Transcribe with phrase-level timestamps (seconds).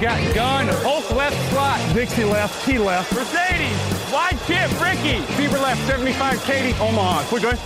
[0.00, 3.12] Got gun, Hulk left slot, Dixie left, T left.
[3.12, 3.76] Mercedes,
[4.10, 7.22] wide chip, Ricky, Fever left, 75, Katie, Omaha.
[7.28, 7.56] Quick going.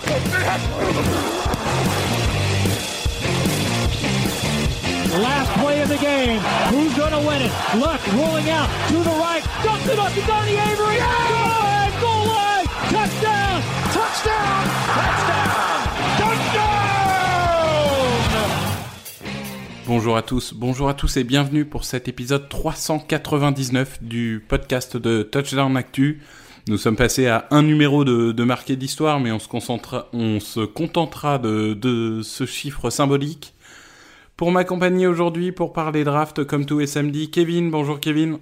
[5.23, 6.41] Last play of the game.
[6.71, 7.53] Who's going to win it?
[7.77, 9.45] Luck rolling out to the right.
[9.63, 10.97] Dumps it up to Donnie Avery.
[10.97, 11.74] Good!
[12.95, 13.61] Touchdown!
[13.93, 14.67] Touchdown!
[16.17, 16.65] Touchdown!
[19.89, 25.25] Bonjour à tous, bonjour à tous et bienvenue pour cet épisode 399 du podcast de
[25.25, 26.23] Touchdown Actu.
[26.69, 30.61] Nous sommes passés à un numéro de, marqué d'histoire, mais on se, concentre, on se
[30.61, 33.55] contentera de, de ce chiffre symbolique.
[34.37, 37.73] Pour m'accompagner aujourd'hui pour parler draft comme tous les samedis, Kevin.
[37.73, 38.39] Bonjour Kevin.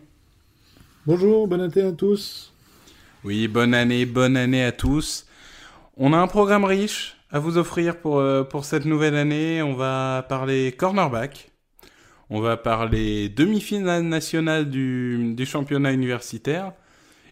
[1.06, 2.51] Bonjour, bonne année à tous.
[3.24, 5.26] Oui, bonne année, bonne année à tous.
[5.96, 9.62] On a un programme riche à vous offrir pour, euh, pour cette nouvelle année.
[9.62, 11.52] On va parler cornerback.
[12.30, 16.72] On va parler demi-finale nationale du, du championnat universitaire.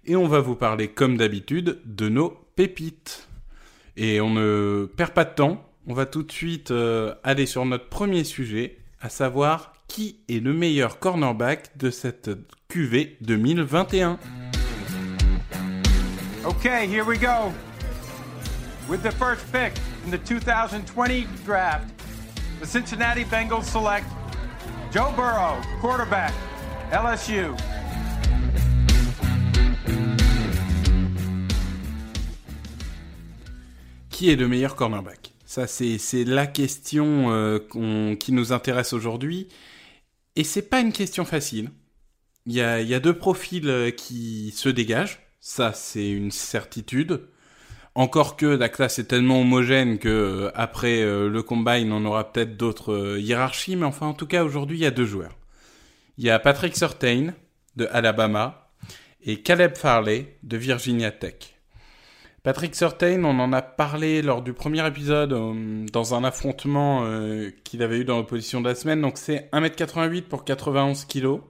[0.07, 3.29] Et on va vous parler, comme d'habitude, de nos pépites.
[3.97, 5.69] Et on ne perd pas de temps.
[5.89, 10.39] On va tout de suite euh, aller sur notre premier sujet, à savoir qui est
[10.39, 12.31] le meilleur cornerback de cette
[12.69, 14.21] QV 2021.
[16.43, 17.53] Okay, here we go.
[18.89, 19.75] With the first pick
[20.07, 21.93] in the 2020 draft,
[22.61, 24.07] the Cincinnati Bengals select
[24.91, 26.33] Joe Burrow, quarterback,
[26.91, 27.55] LSU.
[34.09, 35.35] Qui est le meilleur cornerback?
[35.45, 37.59] Ça, c'est la question euh,
[38.19, 39.49] qui nous intéresse aujourd'hui.
[40.37, 41.71] Et c'est pas une question facile.
[42.47, 45.21] Il y a, il y a deux profils euh, qui se dégagent.
[45.41, 47.23] Ça, c'est une certitude.
[47.95, 52.31] Encore que la classe est tellement homogène que euh, après euh, le combine, on aura
[52.31, 53.75] peut-être d'autres euh, hiérarchies.
[53.75, 55.37] Mais enfin, en tout cas, aujourd'hui, il y a deux joueurs.
[56.19, 57.33] Il y a Patrick Surtain
[57.77, 58.71] de Alabama
[59.25, 61.57] et Caleb Farley de Virginia Tech.
[62.43, 65.31] Patrick Surtain, on en a parlé lors du premier épisode
[65.91, 67.07] dans un affrontement
[67.65, 69.03] qu'il avait eu dans l'opposition de la semaine.
[69.03, 71.41] Donc c'est 1m88 pour 91 kg.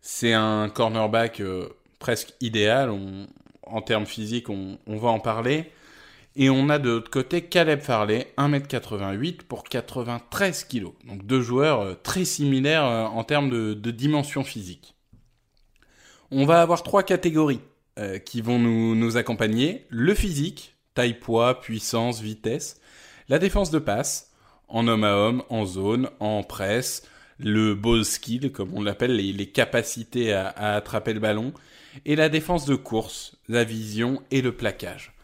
[0.00, 1.42] C'est un cornerback
[1.98, 2.90] presque idéal.
[3.62, 5.70] En termes physiques, on, va en parler.
[6.36, 10.86] Et on a de l'autre côté Caleb Farley, 1m88 pour 93 kg.
[11.06, 14.94] Donc deux joueurs euh, très similaires euh, en termes de, dimension physique.
[16.30, 17.60] On va avoir trois catégories
[17.98, 19.86] euh, qui vont nous, nous accompagner.
[19.88, 22.80] Le physique, taille, poids, puissance, vitesse.
[23.28, 24.32] La défense de passe,
[24.68, 27.02] en homme à homme, en zone, en presse.
[27.38, 31.52] Le ball skill, comme on l'appelle, les, capacités à, attraper le ballon.
[32.04, 35.14] Et la défense de course, la vision et le plaquage.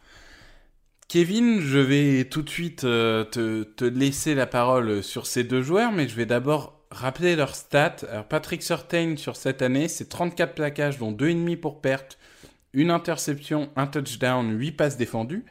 [1.09, 5.63] Kevin, je vais tout de suite euh, te, te laisser la parole sur ces deux
[5.63, 7.97] joueurs, mais je vais d'abord rappeler leurs stats.
[8.11, 12.19] Alors, Patrick Surtain, sur cette année, c'est 34 plaquages, dont 2,5 pour perte,
[12.73, 15.45] une interception, un touchdown, 8 passes défendues.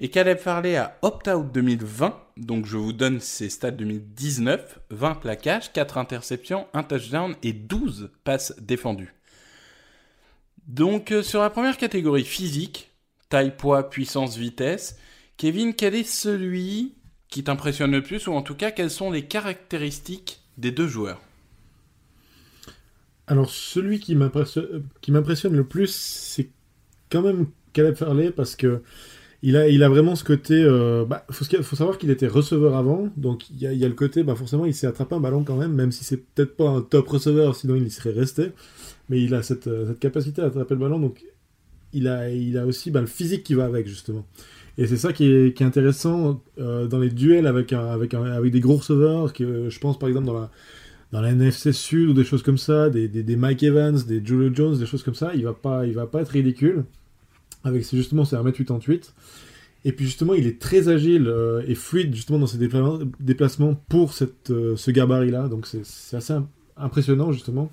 [0.00, 5.72] Et Caleb Farley a opt-out 2020, donc je vous donne ses stats 2019, 20 plaquages,
[5.72, 9.14] 4 interceptions, un touchdown et 12 passes défendues.
[10.68, 12.92] Donc euh, sur la première catégorie physique,
[13.28, 14.98] taille, poids, puissance, vitesse,
[15.36, 16.94] Kevin, quel est celui
[17.28, 21.20] qui t'impressionne le plus, ou en tout cas quelles sont les caractéristiques des deux joueurs?
[23.26, 26.48] Alors, celui m'impressionne qui m'impressionne le plus, c'est
[27.10, 28.82] quand même Caleb Farley parce que
[29.42, 30.54] il a, il a vraiment ce côté.
[30.54, 31.44] Euh, bah, faut,
[31.76, 34.86] savoir qu'il était receveur avant, donc il y a, le côté, bah, forcément, il s'est
[34.86, 37.86] attrapé un ballon quand même, même si c'est peut-être pas un top receveur, sinon il
[37.86, 38.52] y serait resté.
[39.08, 41.24] Mais il a cette, euh, capacité à attraper le ballon, donc
[41.92, 44.26] il a, il a aussi bah, le physique qui va avec, justement.
[44.76, 49.68] Et c'est ça qui est, intéressant euh, dans les duels avec, des gros receveurs, que
[49.70, 50.48] je pense par exemple dans
[51.12, 54.78] la, NFC Sud ou des choses comme ça, des, des, Mike Evans, des Julio Jones,
[54.78, 56.84] des choses comme ça, il va va pas être ridicule.
[57.68, 59.12] Avec justement c'est 1m88.
[59.84, 64.12] Et puis justement, il est très agile euh, et fluide justement dans ses déplacements pour
[64.50, 65.48] euh, ce gabarit-là.
[65.48, 66.34] Donc c'est assez
[66.76, 67.70] impressionnant justement.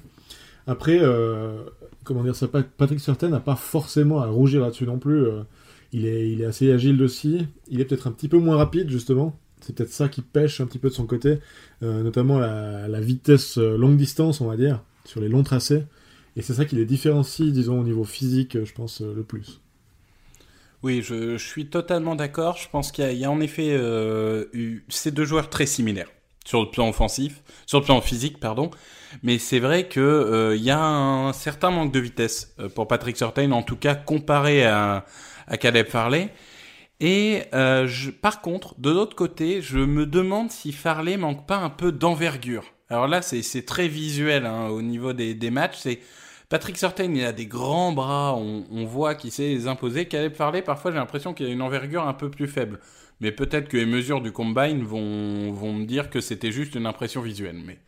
[0.68, 1.64] Après, euh,
[2.04, 5.26] comment dire ça, Patrick Surtain n'a pas forcément à rougir là-dessus non plus.
[5.94, 7.48] il, est, il est assez agile aussi.
[7.70, 9.38] Il est peut-être un petit peu moins rapide justement.
[9.62, 11.40] C'est peut-être ça qui pêche un petit peu de son côté,
[11.82, 15.84] notamment la, la, vitesse longue distance, on va dire, sur les longs tracés.
[16.36, 19.60] Et c'est ça qui les différencie, disons, au niveau physique, je pense, le plus.
[20.86, 22.58] Oui, je, suis totalement d'accord.
[22.58, 24.46] Je pense qu'il y, a en effet euh,
[24.88, 26.12] ces deux joueurs très similaires
[26.46, 28.70] sur le plan offensif, sur le plan physique, pardon.
[29.24, 33.18] Mais c'est vrai que euh, y a un certain manque de vitesse euh, pour Patrick
[33.18, 35.06] Surtain, en tout cas comparé à,
[35.60, 36.30] Caleb Farley.
[37.00, 37.46] Et
[38.22, 42.64] par contre, de l'autre côté, je me demande si Farley manque pas un peu d'envergure.
[42.90, 45.78] Alors là, c'est très visuel hein, au niveau des, des matchs.
[45.80, 46.00] C'est
[46.50, 50.08] Patrick Surtain, il a des grands bras, on, voit qu'il sait les imposer.
[50.08, 52.80] Caleb Farley, parfois j'ai l'impression qu'il a une envergure un peu plus faible.
[53.22, 56.86] Mais peut-être que les mesures du combine vont, vont me dire que c'était juste une
[56.86, 57.62] impression visuelle.
[57.66, 57.80] Mais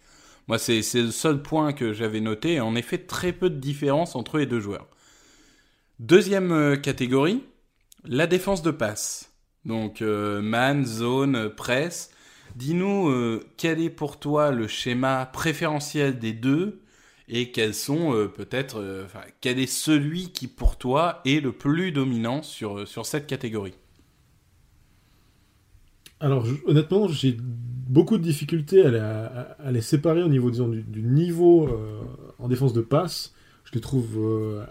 [0.48, 2.62] moi, c'est le seul point que j'avais noté.
[2.62, 4.88] En effet, très peu de différence entre les deux joueurs.
[6.00, 7.44] Deuxième euh, catégorie,
[8.06, 9.34] la défense de passe.
[9.66, 12.12] Donc euh, man, zone, presse.
[12.56, 16.82] Dis-nous euh, quel est pour toi le schéma préférentiel des deux?
[17.30, 19.06] Et quels sont euh, peut-être, euh,
[19.42, 23.74] quel est celui qui pour toi est le plus dominant sur, euh, sur cette catégorie?
[26.20, 31.70] Alors honnêtement, j'ai beaucoup de difficultés à, les séparer au niveau disons, du, niveau
[32.40, 33.36] en défense de passe.
[33.66, 34.66] Je les trouve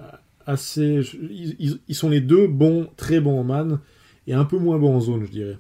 [0.45, 1.03] assez.
[1.31, 3.79] Ils, sont les deux bons, très bons en man
[4.27, 5.59] et un peu moins bons en zone, je dirais.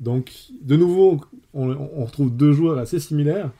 [0.00, 1.20] Donc, de nouveau,
[1.54, 3.52] on retrouve deux joueurs assez similaires.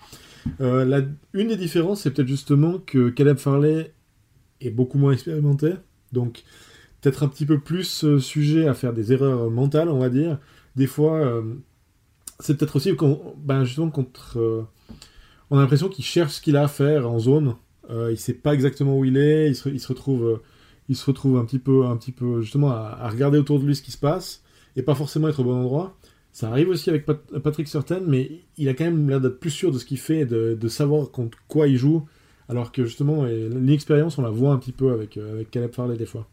[0.61, 1.03] Euh,
[1.33, 3.93] une des différences, c'est peut-être justement que Caleb Farley
[4.61, 5.73] est beaucoup moins expérimenté,
[6.13, 6.43] donc
[7.01, 10.39] peut-être un petit peu plus euh, sujet à faire des erreurs mentales, on va dire.
[10.77, 11.43] Des fois, euh,
[12.41, 12.93] c'est peut-être aussi
[13.39, 14.67] ben, justement contre.
[15.51, 17.57] on a l'impression qu'il cherche ce qu'il a à faire en zone.
[17.91, 19.49] il sait pas exactement où il est.
[19.51, 20.41] Il se, retrouve,
[20.89, 23.77] il se retrouve un petit peu, un petit peu justement à, regarder autour de lui
[23.77, 24.43] ce qui se passe
[24.77, 25.97] et pas forcément être au bon endroit.
[26.33, 29.71] Ça arrive aussi avec Patrick Surtain, mais il a quand même l'air d'être plus sûr
[29.71, 32.09] de ce qu'il fait, de, de savoir contre quoi il joue,
[32.49, 35.97] alors que justement, l'expérience, on la voit un petit peu avec, euh, avec Caleb Farley
[35.97, 36.27] des fois.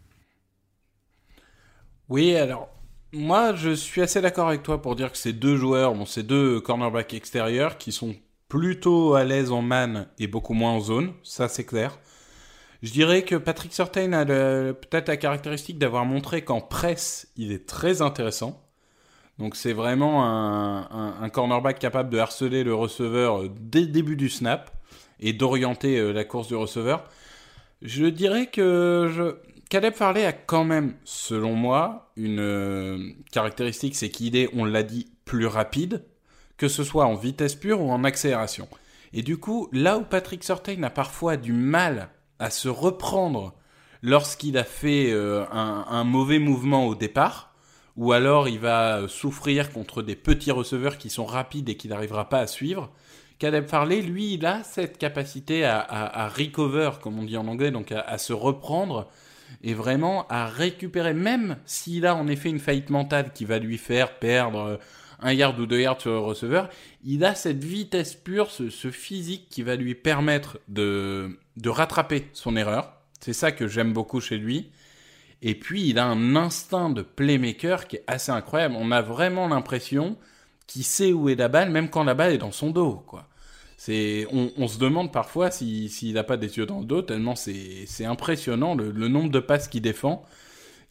[2.07, 2.69] Oui, alors,
[3.11, 6.61] moi, je suis assez d'accord avec toi pour dire que ces deux joueurs, ces deux
[6.61, 8.15] cornerbacks extérieurs qui sont
[8.47, 11.99] plutôt à l'aise en man et beaucoup moins en zone, ça c'est clair.
[12.81, 17.67] Je dirais que Patrick Surtain a peut-être la caractéristique d'avoir montré qu'en presse, il est
[17.67, 18.68] très intéressant.
[19.39, 24.29] Donc c'est vraiment un, cornerback capable de harceler le receveur euh, dès le début du
[24.29, 24.69] snap
[25.21, 27.05] et d'orienter euh, la course du receveur.
[27.81, 29.37] Je dirais que je...
[29.69, 34.83] Caleb Farley a quand même, selon moi, une euh, caractéristique, c'est qu'il est, on l'a
[34.83, 36.03] dit, plus rapide,
[36.57, 38.67] que ce soit en vitesse pure ou en accélération.
[39.13, 42.09] Et du coup, là où Patrick Surtain a parfois du mal
[42.39, 43.53] à se reprendre
[44.01, 47.48] lorsqu'il a fait un mauvais mouvement au départ,
[47.99, 52.29] ou alors il va souffrir contre des petits receveurs qui sont rapides et qu'il n'arrivera
[52.29, 52.89] pas à suivre.
[53.39, 57.91] Caleb Farley, lui, il a cette capacité à, recover, comme on dit en anglais, donc
[57.91, 59.09] à, se reprendre
[59.63, 63.77] et vraiment à récupérer, même s'il a en effet une faillite mentale qui va lui
[63.77, 64.79] faire perdre
[65.19, 66.69] un yard ou deux yards sur le receveur,
[67.03, 72.29] il a cette vitesse pure, ce, ce physique qui va lui permettre de, de rattraper
[72.31, 72.93] son erreur.
[73.19, 74.71] C'est ça que j'aime beaucoup chez lui.
[75.41, 78.75] Et puis, il a un instinct de playmaker qui est assez incroyable.
[78.77, 80.17] On a vraiment l'impression
[80.67, 83.03] qu'il sait où est la balle, même quand la balle est dans son dos,
[84.57, 88.75] on, se demande parfois s'il n'a pas des yeux dans le dos, tellement c'est impressionnant
[88.75, 90.23] le, nombre de passes qu'il défend.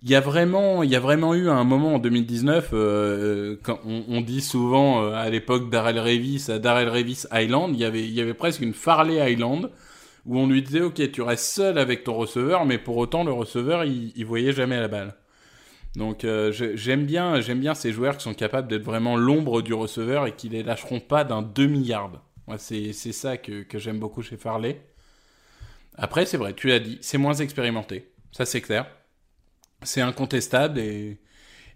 [0.02, 4.40] Il y a vraiment, il y eu un moment en 2019, euh, quand on, dit
[4.40, 8.20] souvent euh, à l'époque Darrell Revis, à Darrell Revis Island, il y avait, il y
[8.20, 9.70] avait presque une Farley Island
[10.28, 13.32] où on lui disait ok tu restes seul avec ton receveur mais pour autant le
[13.32, 15.14] receveur il, voyait jamais la balle.
[15.96, 19.72] Donc euh, j'aime bien j'aime bien ces joueurs qui sont capables d'être vraiment l'ombre du
[19.72, 24.22] receveur et qui les lâcheront pas d'un demi yard moi c'est ça que, j'aime beaucoup
[24.22, 24.80] chez Farley.
[25.96, 28.12] Après c'est vrai tu l'as dit c'est moins expérimenté.
[28.30, 28.86] Ça c'est clair.
[29.82, 30.78] C'est incontestable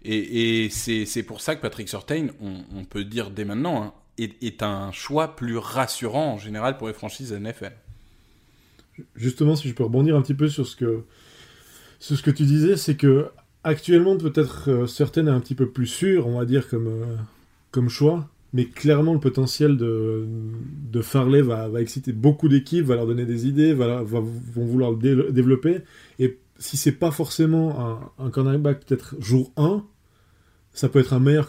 [0.03, 4.91] et c'est pour ça que Patrick Surtain on, peut dire dès maintenant hein, est un
[4.91, 7.73] choix plus rassurant en général pour les franchises NFL
[9.15, 11.03] justement, si je peux rebondir un petit peu sur ce que,
[11.99, 13.27] sur ce que tu disais, c'est que
[13.63, 17.15] actuellement, peut-être euh, certaines un petit peu plus sûre, on va dire, comme, euh,
[17.71, 18.29] comme choix.
[18.53, 20.27] Mais clairement, le potentiel de,
[20.91, 24.91] de Farley va, va exciter beaucoup d'équipes, va leur donner des idées, va, vont vouloir
[24.91, 25.79] le développer.
[26.19, 29.83] Et si c'est pas forcément un, un cornerback peut-être jour 1,
[30.73, 31.47] ça peut être un meilleur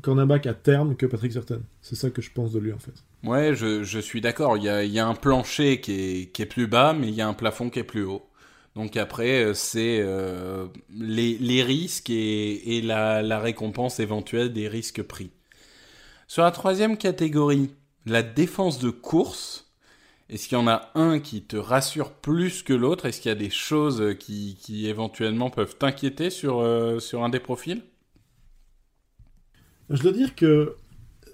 [0.00, 1.60] cornerback à terme que Patrick Certain.
[1.82, 2.94] C'est ça que je pense de lui en fait.
[3.24, 4.56] Ouais, je, suis d'accord.
[4.56, 7.68] Il y a, un plancher qui est, plus bas, mais il y a un plafond
[7.68, 8.26] qui est plus haut.
[8.76, 15.32] Donc après, euh, c'est euh, les, risques et, la, récompense éventuelle des risques pris.
[16.28, 17.74] Sur la troisième catégorie,
[18.06, 19.66] la défense de course.
[20.28, 23.06] Est-ce qu'il y en a un qui te rassure plus que l'autre?
[23.06, 27.40] Est-ce qu'il y a des choses qui, éventuellement peuvent t'inquiéter sur, euh, sur un des
[27.40, 27.82] profils?
[29.90, 30.76] Je dois dire que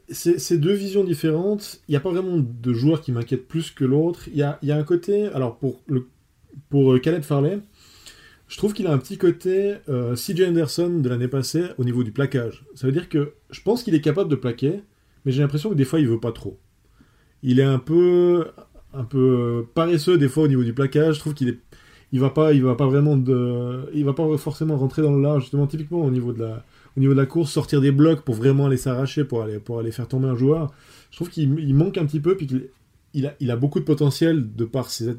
[0.09, 1.81] c'est deux visions différentes.
[1.89, 4.29] Il n'y a pas vraiment de joueur qui m'inquiète plus que l'autre.
[4.29, 6.09] Il y a, un côté, alors pour, le,
[6.71, 7.59] pour euh, Farley,
[8.49, 12.05] je trouve qu'il a un petit côté euh, CJ Anderson de l'année passée au niveau
[12.05, 12.65] du plaquage.
[12.75, 14.81] Ça veut dire que je pense qu'il est capable de plaquer,
[15.25, 16.59] mais j'ai l'impression que des fois il veut pas trop.
[17.43, 18.47] Il est un peu,
[18.95, 21.17] un peu euh, paresseux des fois au niveau du plaquage.
[21.17, 21.59] Je trouve qu'il est,
[22.13, 23.17] il va pas, il va pas vraiment
[23.93, 25.43] il va pas forcément rentrer dans le large.
[25.43, 26.65] Justement, typiquement au niveau de la,
[26.97, 29.79] au niveau de la course, sortir des blocs pour vraiment aller s'arracher, pour aller, pour
[29.79, 30.73] aller faire tomber un joueur.
[31.11, 32.69] Je trouve qu'il manque un petit peu, puis qu'il
[33.15, 35.17] il a, il a, beaucoup de potentiel de par ses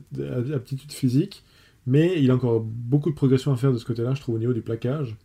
[0.54, 1.44] aptitudes physiques,
[1.86, 4.40] mais il a encore beaucoup de progression à faire de ce côté-là, je trouve, au
[4.40, 5.16] niveau du plaquage.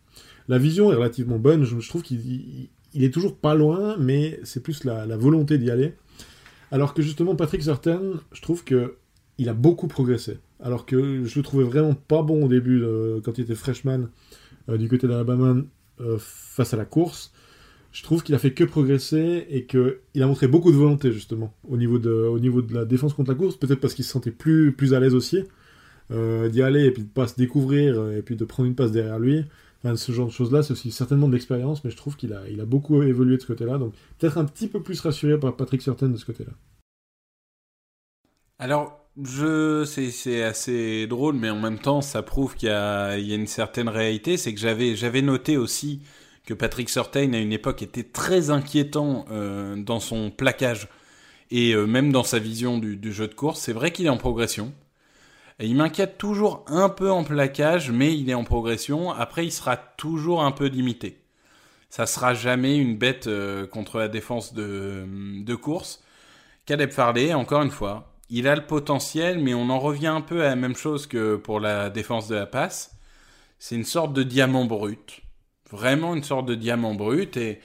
[0.49, 4.63] La vision est relativement bonne, je, trouve qu'il il est toujours pas loin, mais c'est
[4.63, 5.95] plus la, volonté d'y aller.
[6.71, 8.01] Alors que justement, Patrick Certain,
[8.33, 8.97] je trouve que
[9.39, 10.39] il a beaucoup progressé.
[10.61, 14.09] Alors que je le trouvais vraiment pas bon au début, euh, quand il était freshman
[14.69, 15.57] euh, du côté d'Alabama
[16.03, 17.33] euh, face à la course.
[17.93, 21.53] Je trouve qu'il a fait que progresser et qu'il a montré beaucoup de volonté justement
[21.69, 24.11] au niveau de, au niveau de la défense contre la course, peut-être parce qu'il se
[24.11, 25.45] sentait plus, plus à l'aise aussi
[26.11, 29.19] d'y aller et puis de pas se découvrir et puis de prendre une passe derrière
[29.19, 29.45] lui.
[29.85, 32.49] Enfin, ce genre de choses-là, c'est aussi certainement de l'expérience, mais je trouve qu'il a,
[32.51, 33.79] il a beaucoup évolué de ce côté-là.
[33.79, 36.53] Donc peut-être un petit peu plus rassuré par Patrick Certain de ce côté-là.
[38.59, 43.47] Alors, je c'est assez drôle, mais en même temps, ça prouve qu'il y, a, une
[43.47, 44.37] certaine réalité.
[44.37, 46.01] C'est que j'avais noté aussi
[46.47, 50.89] que Patrick Surtain à une époque était très inquiétant euh, dans son plaquage
[51.51, 53.61] et euh, même dans sa vision du, jeu de course.
[53.61, 54.73] C'est vrai qu'il est en progression.
[55.61, 59.13] Et il m'inquiète toujours un peu en plaquage, mais il est en progression.
[59.13, 61.19] Après, il sera toujours un peu limité.
[61.91, 65.05] Ça sera jamais une bête euh, contre la défense de,
[65.45, 66.03] de course.
[66.65, 70.43] Caleb Farley, encore une fois, il a le potentiel, mais on en revient un peu
[70.43, 72.97] à la même chose que pour la défense de la passe.
[73.59, 75.21] C'est une sorte de diamant brut.
[75.71, 77.37] Vraiment une sorte de diamant brut.
[77.37, 77.61] Et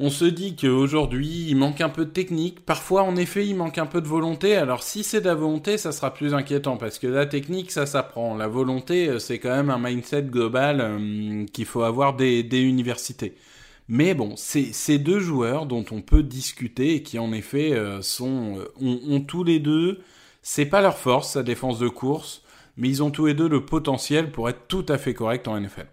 [0.00, 2.66] on se dit qu'aujourd'hui, il manque un peu de technique.
[2.66, 4.56] Parfois, en effet, il manque un peu de volonté.
[4.56, 6.76] Alors, si c'est de la volonté, ça sera plus inquiétant.
[6.76, 8.36] Parce que la technique, ça s'apprend.
[8.36, 12.60] La volonté, euh, c'est quand même un mindset global euh, qu'il faut avoir des, des
[12.60, 13.36] universités.
[13.88, 18.00] Mais bon, c'est ces deux joueurs dont on peut discuter et qui en effet euh,
[18.00, 20.00] sont euh, ont, tous les deux,
[20.42, 22.42] c'est pas leur force, la défense de course,
[22.76, 25.60] mais ils ont tous les deux le potentiel pour être tout à fait corrects en
[25.60, 25.86] NFL.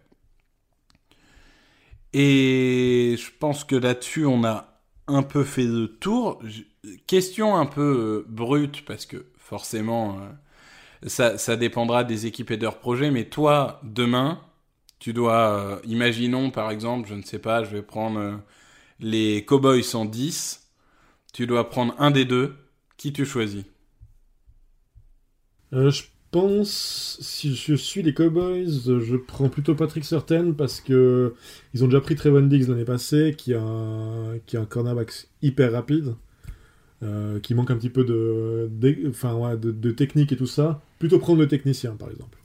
[2.13, 6.41] Et je pense que là-dessus, on a un peu fait le tour.
[7.07, 10.19] Question un peu euh, brute, parce que forcément,
[11.05, 14.41] ça, ça dépendra des équipes et de leurs projets, mais toi, demain,
[15.01, 18.37] tu dois, euh, imaginons par exemple, je ne sais pas, je vais prendre euh,
[18.99, 20.69] les Cowboys en 10.
[21.33, 22.55] Tu dois prendre un des deux.
[22.97, 23.65] Qui tu choisis?
[25.73, 28.67] Euh, Je pense, si je suis les Cowboys,
[28.99, 31.33] je prends plutôt Patrick Certain parce que
[31.73, 35.11] ils ont déjà pris Trevon Diggs l'année passée, qui a un, qui a un cornerback
[35.41, 36.15] hyper rapide.
[37.43, 41.95] qui manque un petit peu de, de technique et tout ça, plutôt prendre le technicien
[41.95, 42.40] par exemple.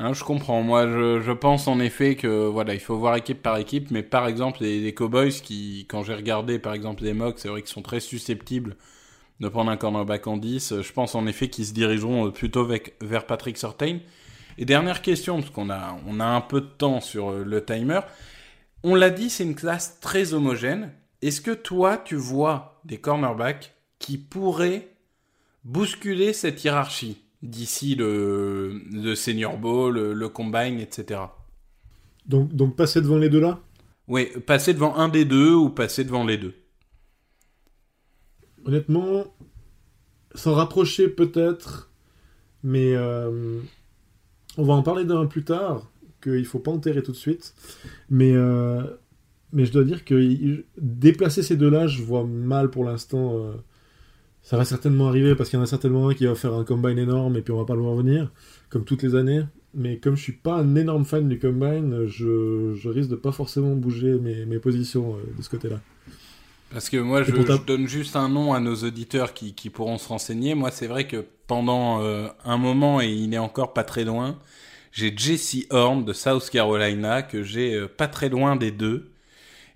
[0.00, 0.62] Ah, je comprends.
[0.62, 3.90] Moi, je, pense en effet que voilà, il faut voir équipe par équipe.
[3.90, 7.62] Mais par exemple, les, Cowboys, qui, quand j'ai regardé par exemple les mocks, c'est vrai
[7.62, 8.76] qu'ils sont très susceptibles
[9.40, 10.82] de prendre un cornerback en 10.
[10.82, 13.98] Je pense en effet qu'ils se dirigeront plutôt avec, vers Patrick Surtain.
[14.56, 17.64] Et dernière question, parce qu'on a, on a un peu de temps sur euh, le
[17.64, 18.00] timer.
[18.84, 20.92] On l'a dit, c'est une classe très homogène.
[21.22, 24.88] Est-ce que toi, tu vois des cornerbacks qui pourraient
[25.64, 27.27] bousculer cette hiérarchie?
[27.42, 31.20] D'ici le, le Senior Bowl, le, Combine, etc.
[32.26, 33.60] Donc, donc passer devant les deux là?
[34.06, 36.54] Oui, passer devant un des deux ou passer devant les deux.
[38.64, 39.24] Honnêtement,
[40.34, 41.90] s'en rapprocher peut-être,
[42.62, 43.60] mais euh,
[44.56, 45.90] on va en parler d'un plus tard,
[46.22, 47.54] qu'il faut pas enterrer tout de suite.
[48.10, 48.82] Mais, euh,
[49.52, 53.38] mais je dois dire que déplacer ces deux-là, je vois mal pour l'instant.
[53.38, 53.52] Euh,
[54.48, 56.64] ça va certainement arriver parce qu'il y en a certainement un qui va faire un
[56.64, 58.32] combine énorme et puis on va pas le voir venir,
[58.70, 59.42] comme toutes les années.
[59.74, 63.30] Mais comme je suis pas un énorme fan du combine, je, je risque de pas
[63.30, 65.80] forcément bouger mes, mes positions euh, de ce côté-là.
[66.70, 69.98] Parce que moi, je, je, donne juste un nom à nos auditeurs qui, qui pourront
[69.98, 70.54] se renseigner.
[70.54, 74.38] Moi, c'est vrai que pendant euh, un moment, et il est encore pas très loin,
[74.92, 79.10] j'ai Jesse Horn de South Carolina que j'ai euh, pas très loin des deux.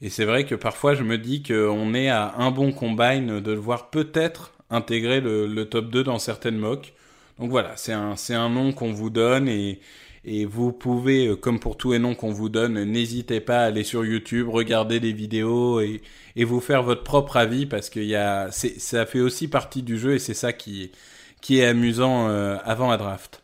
[0.00, 3.52] Et c'est vrai que parfois je me dis qu'on est à un bon combine de
[3.52, 6.94] le voir peut-être intégrer le, top 2 dans certaines mocks.
[7.38, 9.80] Donc voilà, c'est un, un nom qu'on vous donne et,
[10.24, 13.64] et vous pouvez, euh, comme pour tous les noms qu'on vous donne, n'hésitez pas à
[13.64, 16.02] aller sur YouTube, regarder des vidéos et,
[16.36, 19.98] et vous faire votre propre avis parce que y a, ça fait aussi partie du
[19.98, 20.92] jeu et c'est ça qui,
[21.40, 23.42] qui est amusant euh, avant la draft.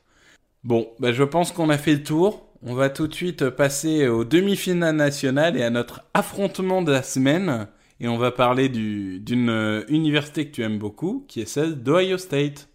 [0.64, 2.46] Bon, bah je pense qu'on a fait le tour.
[2.62, 7.02] On va tout de suite passer aux demi-finales nationales et à notre affrontement de la
[7.02, 7.68] semaine.
[8.00, 12.16] Et on va parler d'une euh, université que tu aimes beaucoup, qui est celle d'Ohio
[12.16, 12.68] State.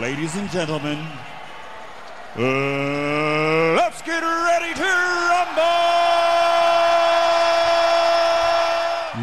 [0.00, 0.98] Ladies and gentlemen,
[2.36, 5.70] uh, let's get ready to rumble!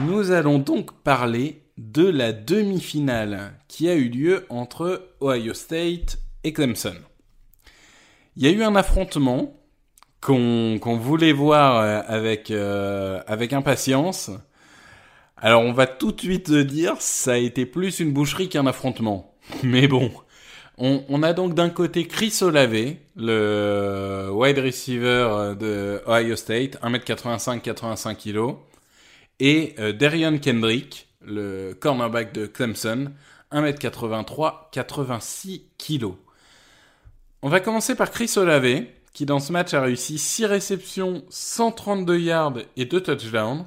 [0.05, 6.53] Nous allons donc parler de la demi-finale qui a eu lieu entre Ohio State et
[6.53, 6.95] Clemson.
[8.37, 9.57] Il y a eu un affrontement
[10.21, 14.31] qu'on voulait voir euh, avec, euh, avec impatience.
[15.39, 19.35] Alors on va tout de suite dire, ça a été plus une boucherie qu'un affrontement.
[19.63, 20.11] Mais bon,
[20.77, 27.61] on, on a donc d'un côté Chris Olave, le wide receiver de Ohio State, 1m85,
[27.61, 28.55] 85 kg,
[29.39, 33.11] et euh, Darian Kendrick, le cornerback de Clemson,
[33.51, 36.13] 1m83, 86 kg.
[37.41, 42.19] On va commencer par Chris Olave, qui dans ce match a réussi 6 réceptions, 132
[42.19, 43.65] yards et 2 touchdowns.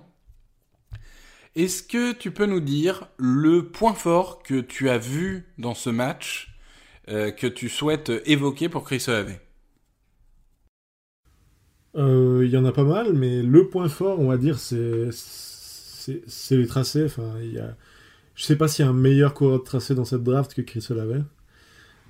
[1.55, 5.91] Est-ce que tu peux nous dire le point fort que tu as vu dans ce
[5.91, 6.55] match
[7.09, 9.39] euh, que tu souhaites évoquer pour Chris Olave?
[11.97, 15.11] Euh, Il y en a pas mal, mais le point fort, on va dire, c'est
[16.57, 17.05] les tracés.
[17.05, 17.61] Enfin, y.
[18.35, 20.63] Je sais pas s'il y a un meilleur coureur de tracé dans cette draft que
[20.63, 21.25] Chris Olave.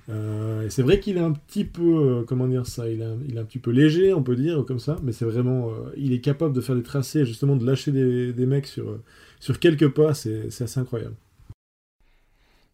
[0.09, 3.43] Euh, c'est vrai qu'il est un petit peu, euh, comment dire ça, il, est un
[3.43, 6.53] petit peu léger, on peut dire, comme ça, mais c'est vraiment, euh, il est capable
[6.53, 8.99] de faire des tracés, justement de lâcher des, des mecs sur,
[9.39, 11.15] sur quelques pas, c'est assez incroyable.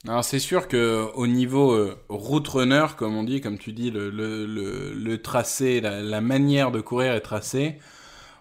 [0.08, 1.76] Alors c'est sûr que au niveau
[2.08, 4.46] route runner, comme on dit, comme tu dis, le, le,
[4.94, 7.78] le, tracé, la, manière de courir est tracée.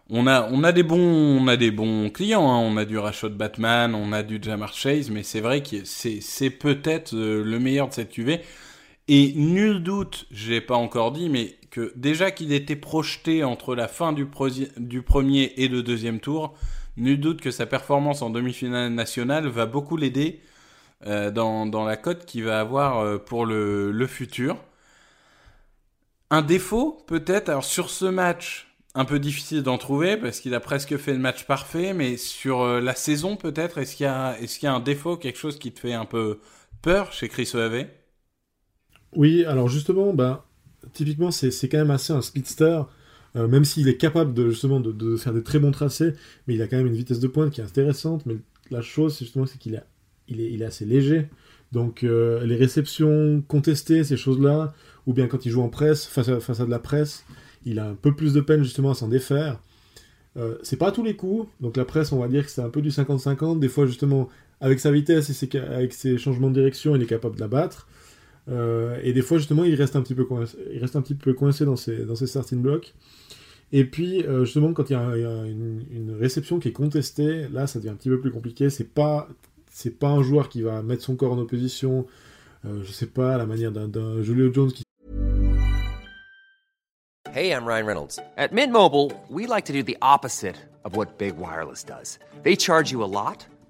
[0.09, 2.49] On a, on a des bons, on a des bons clients.
[2.49, 2.59] Hein.
[2.59, 6.51] On a du Rashad Batman, on a du Jamar Chase, mais c'est vrai que c'est
[6.51, 8.43] peut-être le meilleur de cette UV.
[9.09, 13.87] Et nul doute, je pas encore dit, mais que déjà qu'il était projeté entre la
[13.87, 16.55] fin du, premier et le deuxième tour,
[16.97, 20.41] nul doute que sa performance en demi-finale nationale va beaucoup l'aider
[21.07, 24.57] euh, dans, la cote qu'il va avoir euh, pour le, futur.
[26.31, 28.67] Un défaut, peut-être, alors sur ce match,
[28.97, 32.63] un peu difficile d'en trouver parce qu'il a presque fait le match parfait, mais sur
[32.63, 35.71] euh, la saison, peut-être, est-ce qu'il y, qu'il y, a un défaut, quelque chose qui
[35.73, 36.41] te fait un peu
[36.83, 37.87] peur chez Chris Olave?
[39.17, 40.47] Oui, alors justement, bah,
[40.93, 42.83] typiquement, c'est quand même assez un speedster,
[43.35, 46.13] euh, même s'il est capable de, justement de, faire des très bons tracés,
[46.47, 48.25] mais il a quand même une vitesse de pointe qui est intéressante.
[48.27, 48.37] Mais
[48.71, 51.29] la chose, c'est justement, qu'il est, assez léger.
[51.73, 54.73] Donc euh, les réceptions contestées, ces choses-là,
[55.07, 57.25] ou bien quand il joue en presse, face à, face à de la presse,
[57.65, 59.61] il a un peu plus de peine justement à s'en défaire.
[60.37, 62.63] Euh, c'est pas à tous les coups, donc la presse, on va dire que c'est
[62.63, 63.59] un peu du 50-50.
[63.59, 64.29] Des fois, justement,
[64.61, 67.89] avec sa vitesse et avec ses changements de direction, il est capable de la battre.
[68.49, 71.15] Euh, et des fois, justement, il reste un petit peu coincé, il reste un petit
[71.15, 72.95] peu coincé dans ses, dans ses starting blocks.
[73.73, 77.79] Et puis, euh, justement, quand il y a, une, réception qui est contestée, là, ça
[77.79, 78.71] devient un petit peu plus compliqué.
[78.71, 79.29] C'est pas,
[79.71, 82.07] c'est pas un joueur qui va mettre son corps en opposition,
[82.65, 84.83] euh, je sais pas, à la manière d'un Julio Jones qui.
[87.35, 88.19] Hey, I'm Ryan Reynolds.
[88.39, 88.73] At Mint
[89.29, 92.19] we like to do the opposite of what Big Wireless does.
[92.45, 93.47] They charge you a lot.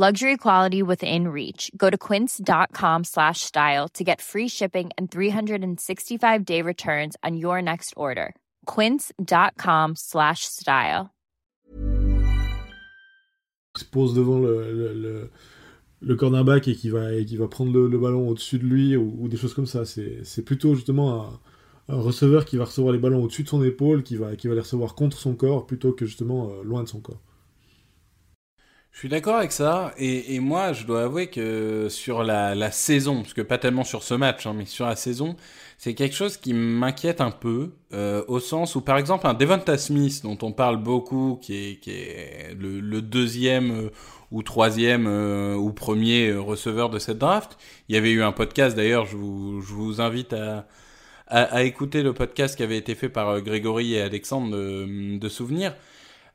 [0.00, 1.70] Luxury quality within reach.
[1.76, 7.60] Go to quince.com slash style to get free shipping and 365 day returns on your
[7.60, 8.34] next order.
[8.64, 11.10] Quince.com slash style.
[13.76, 15.30] Il se pose devant le, le, le,
[16.00, 19.52] le cornerback et qui va, va prendre le, ballon au-dessus de lui ou, des choses
[19.52, 19.84] comme ça.
[19.84, 21.38] C'est plutôt justement
[21.90, 24.54] un, receveur qui va recevoir les ballons au-dessus de son épaule, qui va, qui va
[24.54, 27.20] les recevoir contre son corps plutôt que justement loin de son corps.
[28.92, 33.34] Je suis d'accord avec ça, et, moi je dois avouer que sur la, saison, parce
[33.34, 35.36] que pas tellement sur ce match, hein, mais sur la saison,
[35.78, 39.78] c'est quelque chose qui m'inquiète un peu, euh, au sens où par exemple un Devonta
[39.78, 43.90] Smith, dont on parle beaucoup, qui est, qui est le, deuxième euh,
[44.32, 47.56] ou troisième euh, ou premier receveur de cette draft,
[47.88, 50.66] il y avait eu un podcast d'ailleurs, je vous, je vous invite à,
[51.28, 55.74] à, écouter le podcast qui avait été fait par Grégory et Alexandre de, de Souvenirs.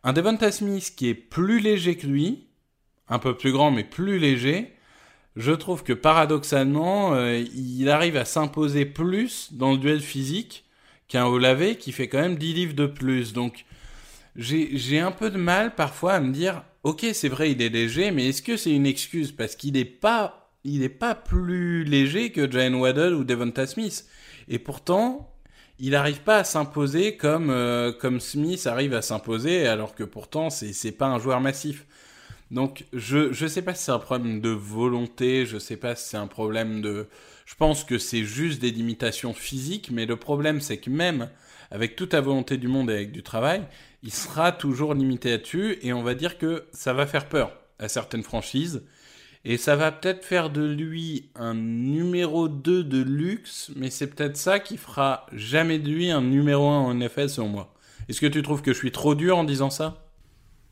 [0.07, 2.45] Un Devonta Smith qui est plus léger que lui,
[3.09, 4.71] un peu plus grand mais plus léger,
[5.35, 10.63] je trouve que paradoxalement, euh, il arrive à s'imposer plus dans le duel physique
[11.07, 13.33] qu'un Olavé qui fait quand même 10 livres de plus.
[13.33, 13.65] Donc
[14.35, 18.11] j'ai un peu de mal parfois à me dire, ok c'est vrai il est léger,
[18.11, 19.31] mais est-ce que c'est une excuse?
[19.31, 24.05] Parce qu'il n'est pas, il est pas plus léger que Jane Waddell ou Devonta Smith.
[24.49, 25.34] Et pourtant,
[25.79, 30.49] il n'arrive pas à s'imposer comme, euh, comme Smith arrive à s'imposer, alors que pourtant,
[30.49, 31.85] c'est, pas un joueur massif.
[32.51, 36.09] Donc, je, je sais pas si c'est un problème de volonté, je sais pas si
[36.09, 37.07] c'est un problème de.
[37.45, 41.29] Je pense que c'est juste des limitations physiques, mais le problème, c'est que même
[41.71, 43.63] avec toute la volonté du monde et avec du travail,
[44.03, 47.87] il sera toujours limité là-dessus, et on va dire que ça va faire peur à
[47.87, 48.83] certaines franchises.
[49.47, 54.37] Et ça va peut-être faire de lui un numéro 2 de luxe, mais c'est peut-être
[54.37, 57.73] ça qui fera jamais de lui un numéro 1 en NFL selon moi.
[58.09, 60.03] Est-ce que tu trouves que je suis trop dur en disant ça?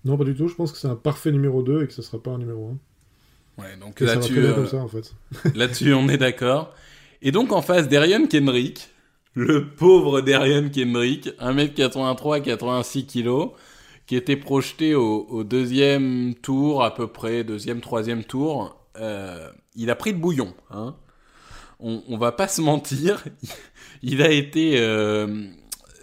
[0.05, 0.47] Non, pas du tout.
[0.47, 2.75] Je pense que c'est un parfait numéro 2 et que ce sera pas un numéro
[3.57, 3.62] 1.
[3.62, 5.13] Ouais, donc là-dessus, euh, en fait.
[5.55, 6.73] là-dessus, on est d'accord.
[7.21, 8.89] Et donc en face, Darian Kendrick,
[9.36, 13.51] le pauvre Darian Kendrick, 1m83, 86 kg
[14.06, 19.96] qui était projeté au, deuxième tour, à peu près, deuxième, troisième tour, euh, il a
[19.96, 20.54] pris le bouillon.
[20.72, 20.96] Hein.
[21.80, 23.24] On, on va pas se mentir,
[24.04, 25.46] il a été, euh,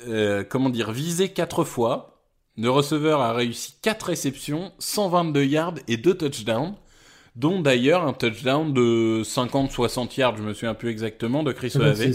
[0.08, 2.22] euh, comment dire, visé quatre fois.
[2.56, 6.74] Le receveur a réussi quatre réceptions, 122 yards et deux touchdowns,
[7.36, 12.14] dont d'ailleurs un touchdown de 50-60 yards, je me souviens plus exactement, de Chris Olave.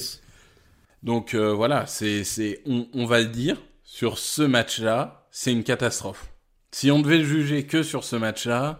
[1.03, 6.31] Donc voilà, c'est, c'est, on, on va le dire, sur ce match-là, c'est une catastrophe.
[6.71, 8.79] Si on devait juger que sur ce match-là,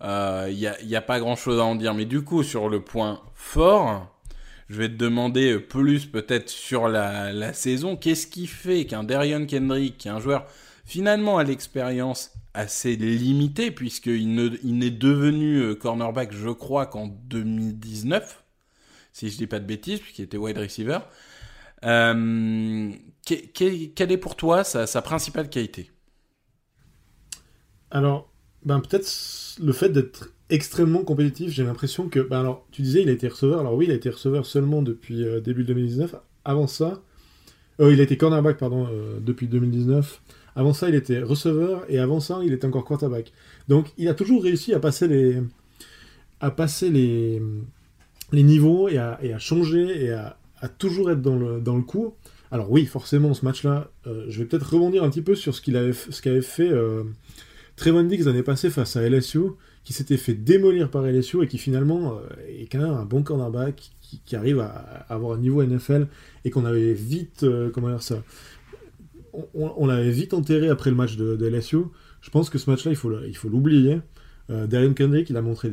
[0.00, 0.50] il euh,
[0.84, 1.92] n'y a, pas grand-chose à en dire.
[1.92, 4.10] Mais du coup, sur le point fort,
[4.70, 7.96] je vais te demander plus peut-être sur la, saison.
[7.96, 10.46] Qu'est-ce qui fait qu'un Darion Kendrick, qui est un joueur
[10.86, 18.42] finalement à l'expérience assez limitée, puisqu'il n'est devenu euh, cornerback, je crois, qu'en 2019,
[19.12, 21.00] si je dis pas de bêtises, puisqu'il était wide receiver,
[21.84, 22.92] euh,
[23.24, 25.90] quelle est pour toi sa, principale qualité?
[27.90, 28.32] Alors,
[28.64, 29.08] ben peut-être
[29.62, 32.20] le fait d'être extrêmement compétitif, j'ai l'impression que...
[32.20, 33.60] Ben alors, tu disais, il a été receveur.
[33.60, 36.14] Alors oui, il a été receveur seulement depuis euh, début 2019.
[36.44, 37.02] Avant ça...
[37.80, 38.86] Euh, il a été cornerback, pardon,
[39.20, 40.20] depuis 2019.
[40.54, 41.84] Avant ça, il était receveur.
[41.88, 43.32] Et avant ça, il était encore quarterback.
[43.68, 45.42] Donc, il a toujours réussi à passer les...
[46.40, 47.40] à passer les,
[48.32, 51.82] niveaux et à, et à changer et à, à toujours être dans le, dans le
[51.82, 52.14] coup.
[52.52, 55.62] Alors oui, forcément, ce match-là, euh, je vais peut-être rebondir un petit peu sur ce
[55.62, 57.02] qu'avait fait euh,
[57.76, 59.40] Trevon Diggs l'année passée face à LSU,
[59.84, 63.22] qui s'était fait démolir par LSU et qui finalement euh, est quand même un bon
[63.22, 63.92] cornerback
[64.26, 64.68] qui, arrive à,
[65.08, 66.08] avoir un niveau NFL
[66.44, 68.22] et qu'on avait vite, euh, comment dire ça,
[69.54, 71.78] on, l'avait vite enterré après le match de, LSU.
[72.20, 72.96] Je pense que ce match-là, il
[73.34, 74.00] faut, l'oublier.
[74.50, 75.72] Darren Kendrick, il a montré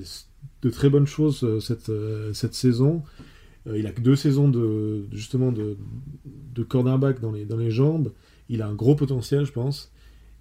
[0.62, 3.04] de, très bonnes choses cette saison.
[3.70, 5.78] Euh, il a que deux saisons de justement de,
[6.26, 8.12] de cornerback dans les, dans les jambes.
[8.50, 9.92] Il a un gros potentiel, je pense.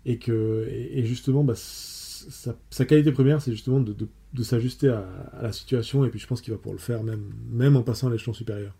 [0.06, 3.94] Et que et, justement, bah, sa, qualité première, c'est justement de,
[4.32, 5.04] de, s'ajuster à,
[5.42, 6.04] la situation.
[6.04, 8.32] Et puis je pense qu'il va pouvoir le faire même, même en passant à l'échelon
[8.32, 8.74] supérieur.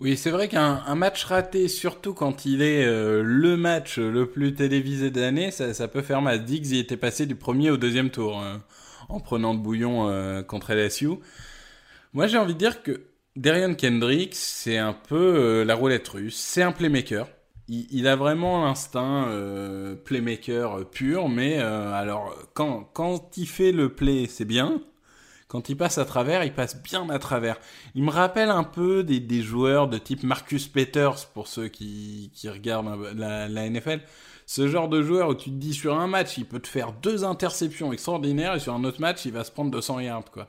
[0.00, 4.52] Oui, c'est vrai qu'un match raté, surtout quand il est euh, le match le plus
[4.52, 6.44] télévisé de l'année, ça, peut faire mal.
[6.44, 8.64] Diggs, il était passé du premier au deuxième tour hein,
[9.08, 11.10] en prenant le bouillon euh, contre LSU.
[12.14, 13.00] Moi, j'ai envie de dire que
[13.36, 16.36] Darian Kendrick, c'est un peu euh, la roulette russe.
[16.36, 17.28] C'est un playmaker.
[17.68, 23.94] Il, a vraiment l'instinct euh, playmaker euh, pur, mais alors quand, quand il fait le
[23.94, 24.82] play, c'est bien.
[25.48, 27.56] Quand il passe à travers, il passe bien à travers.
[27.94, 32.30] Il me rappelle un peu des, des joueurs de type Marcus Peters, pour ceux qui,
[32.34, 34.00] qui regardent la, la NFL.
[34.44, 36.92] Ce genre de joueur où tu te dis sur un match, il peut te faire
[36.92, 40.48] deux interceptions extraordinaires et sur un autre match, il va se prendre 200 yards, quoi.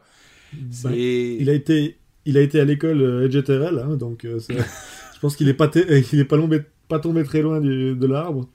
[0.83, 5.19] Bah, il a été, il a été à l'école euh, EJTRL, hein, donc euh, je
[5.19, 5.67] pense qu'il est pas,
[6.99, 8.47] tombé très loin de l'arbre.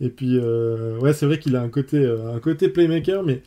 [0.00, 3.42] Et puis, euh, ouais, c'est vrai qu'il a un côté, playmaker, mais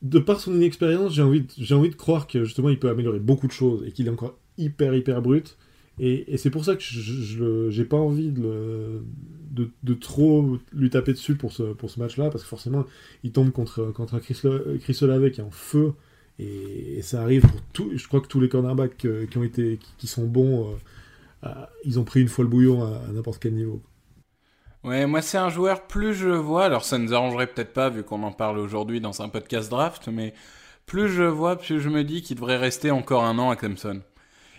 [0.00, 3.52] de par son inexpérience, j'ai envie, de, croire que justement il peut améliorer beaucoup de
[3.52, 5.56] choses et qu'il est encore hyper hyper brut.
[6.00, 11.52] Et, c'est pour ça que je, j'ai pas envie de, trop lui taper dessus pour
[11.52, 12.84] ce, match-là, parce que forcément
[13.22, 14.40] il tombe contre, contre un Chris,
[14.80, 15.92] Chris Olave qui est en feu,
[16.38, 17.90] et, ça arrive pour tout.
[17.94, 20.76] Je crois que tous les cornerbacks euh, qui, ont été, qui, sont bons,
[21.44, 21.48] euh,
[21.84, 23.82] ils ont pris une fois le bouillon à, n'importe quel niveau.
[24.82, 28.02] Ouais, moi c'est un joueur, plus je vois, alors ça nous arrangerait peut-être pas vu
[28.02, 30.34] qu'on en parle aujourd'hui dans un podcast draft, mais
[30.84, 34.02] plus je vois, plus je me dis qu'il devrait rester encore un an à Clemson.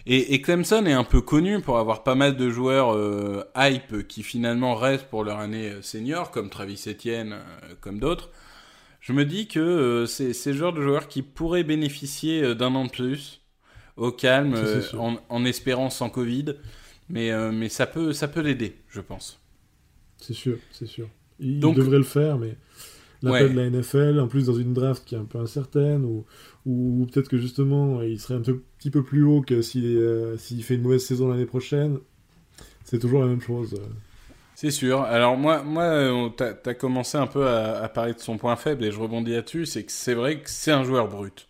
[0.08, 4.22] Et, Clemson est un peu connu pour avoir pas mal de joueurs euh, hype qui
[4.22, 7.38] finalement restent pour leur année senior, comme Travis Etienne,
[7.82, 8.30] comme d'autres.
[9.06, 12.74] Je me dis que euh, c'est ce genre de joueurs qui pourraient bénéficier euh, d'un
[12.74, 13.44] an de plus,
[13.98, 16.56] au calme, euh, en, en, espérant sans Covid.
[17.08, 19.40] Mais, mais ça peut, ça peut l'aider, je pense.
[20.18, 21.08] C'est sûr, c'est sûr.
[21.40, 22.58] Il Donc, devrait le faire, mais
[23.22, 23.54] l'appel ouais.
[23.54, 26.26] de la NFL, en plus dans une draft qui est un peu incertaine, ou,
[26.66, 30.82] ou peut-être que justement il serait un petit peu plus haut que s'il fait une
[30.82, 32.00] mauvaise saison l'année prochaine,
[32.84, 33.80] c'est toujours la même chose.
[34.56, 35.02] C'est sûr.
[35.02, 38.92] Alors moi, moi tu as, commencé un peu à, parler de son point faible et
[38.92, 41.50] je rebondis là-dessus, c'est que c'est vrai que c'est un joueur brut.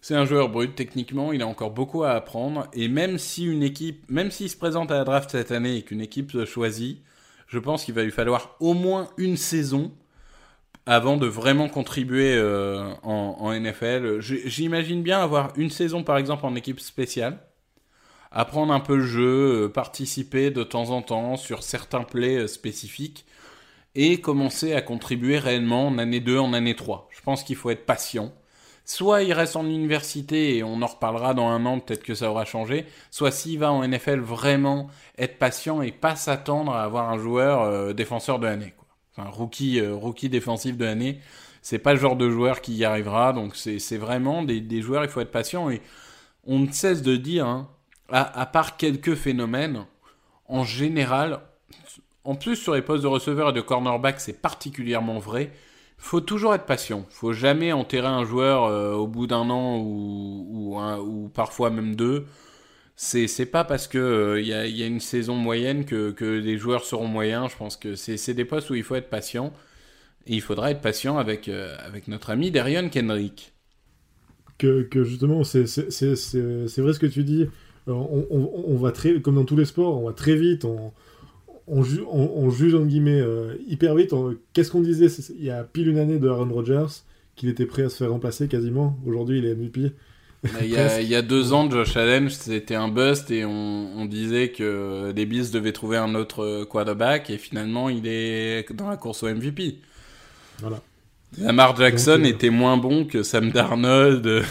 [0.00, 3.62] C'est un joueur brut, techniquement, il a encore beaucoup à apprendre, et même si une
[3.62, 7.02] équipe, même s'il se présente à la draft cette année et qu'une équipe se choisit,
[7.46, 9.92] je pense qu'il va lui falloir au moins une saison
[10.86, 14.20] avant de vraiment contribuer euh, en, NFL.
[14.20, 17.38] J'imagine bien avoir une saison par exemple en équipe spéciale,
[18.32, 22.46] apprendre un peu le jeu, euh, participer de temps en temps sur certains plays euh,
[22.46, 23.26] spécifiques
[23.94, 27.08] et commencer à contribuer réellement en année 2, en année 3.
[27.10, 28.32] Je pense qu'il faut être patient.
[28.84, 32.30] Soit il reste en université et on en reparlera dans un an, peut-être que ça
[32.30, 32.86] aura changé.
[33.10, 37.62] Soit s'il va en NFL, vraiment être patient et pas s'attendre à avoir un joueur
[37.62, 38.74] euh, défenseur de l'année.
[39.14, 41.20] Enfin, rookie, rookie défensif de l'année.
[41.60, 43.34] C'est pas le genre de joueur qui y arrivera.
[43.34, 45.68] Donc c'est vraiment des, des, joueurs, il faut être patient.
[45.70, 45.82] Et
[46.44, 47.68] on ne cesse de dire, hein,
[48.12, 49.86] à, part quelques phénomènes,
[50.46, 51.40] en général,
[52.24, 55.52] en plus sur les postes de receveur et de cornerback, c'est particulièrement vrai
[56.02, 57.06] faut toujours être patient.
[57.10, 62.26] Faut jamais enterrer un joueur euh, au bout d'un an ou, ou, parfois même deux.
[62.96, 66.84] C'est, pas parce que il euh, y, a, une saison moyenne que, que les joueurs
[66.84, 67.50] seront moyens.
[67.52, 69.52] Je pense que c'est, des postes où il faut être patient.
[70.26, 73.52] Et il faudra être patient avec, euh, avec notre ami Darion Kendrick.
[74.58, 77.46] Que, que justement, c'est, vrai ce que tu dis.
[77.86, 80.64] On, on, on, va très, comme dans tous les sports, on va très vite.
[80.64, 80.92] On,
[81.66, 84.12] on, ju on, on, juge en guillemets euh, hyper vite.
[84.52, 85.06] Qu'est-ce qu'on disait?
[85.36, 87.02] Il y a pile une année de Aaron Rodgers
[87.34, 88.98] qu'il était prêt à se faire remplacer quasiment.
[89.06, 89.92] Aujourd'hui, il est MVP.
[90.60, 93.96] Il y, a, il y, a, deux ans, Josh Allen, c'était un bust et on,
[93.96, 98.88] on, disait que les Bills devaient trouver un autre quarterback et finalement, il est dans
[98.88, 99.78] la course au MVP.
[100.58, 100.82] Voilà.
[101.38, 102.30] Lamar Jackson Donc, euh...
[102.30, 104.42] était moins bon que Sam Darnold,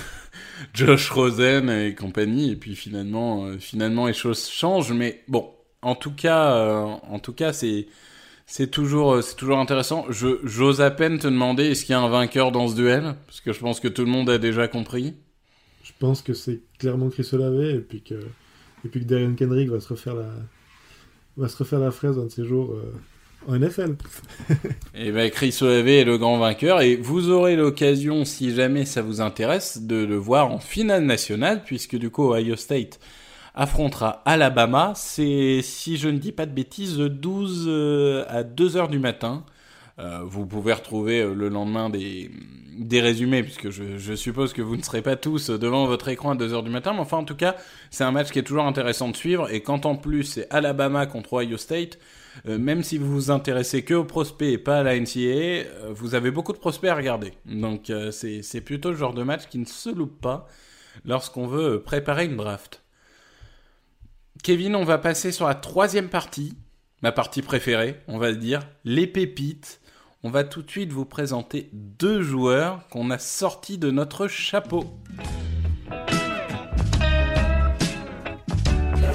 [0.74, 2.52] Josh Rosen et compagnie.
[2.52, 4.94] Et puis finalement, euh, finalement, les choses changent.
[4.94, 5.50] Mais bon,
[5.82, 7.88] en tout cas, euh, en tout cas, c'est
[8.46, 10.06] c'est toujours euh, c'est toujours intéressant.
[10.10, 13.16] Je j'ose à peine te demander est-ce qu'il y a un vainqueur dans ce duel?
[13.28, 15.16] Parce que je pense que tout le monde a déjà compris.
[15.84, 18.16] Je pense que c'est clairement Chris Olave et puis que
[18.86, 20.30] et puis que Darian Kendrick va se refaire la
[21.38, 22.76] va se refaire la fraise un de ces jours
[23.48, 23.96] en NFL.
[24.96, 29.02] et ben Chris Olave est le grand vainqueur et vous aurez l'occasion si jamais ça
[29.02, 33.00] vous intéresse de le voir en finale nationale puisque du coup Ohio State
[33.56, 34.94] affrontera Alabama.
[34.96, 39.44] C'est, si je ne dis pas de bêtises, 12 euh, à 2 heures du matin.
[40.00, 42.32] Euh, vous pouvez retrouver euh, le lendemain des,
[42.78, 46.32] des résumés, puisque je, je, suppose que vous ne serez pas tous devant votre écran
[46.32, 46.94] à 2 heures du matin.
[46.94, 47.56] Mais enfin, en tout cas,
[47.90, 49.52] c'est un match qui est toujours intéressant de suivre.
[49.54, 52.00] Et quand en plus c'est Alabama contre Ohio State,
[52.48, 55.94] euh, même si vous vous intéressez que aux prospects et pas à la NCAA, euh,
[55.94, 57.34] vous avez beaucoup de prospects à regarder.
[57.46, 60.48] Donc euh, c'est plutôt le genre de match qui ne se loupe pas
[61.06, 62.84] lorsqu'on veut préparer une draft.
[64.44, 66.54] Kevin, on va passer sur la troisième partie,
[67.04, 69.82] ma partie préférée, on va dire, les pépites.
[70.24, 74.86] On va tout de suite vous présenter deux joueurs qu'on a sortis de notre chapeau.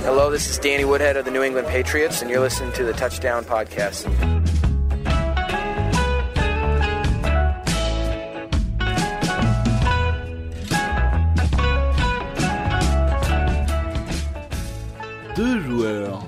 [0.06, 2.92] Hello, this is Danny Woodhead of the New England Patriots, and you're listening to the
[2.92, 4.06] Touchdown Podcast.
[15.34, 16.22] deux joueurs.